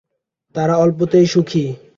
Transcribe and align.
তারা 0.55 0.75
অল্পতেই 0.77 1.25
সুখী। 1.27 1.63